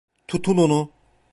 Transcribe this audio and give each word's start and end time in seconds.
Tutun 0.27 0.57
onu! 0.57 0.89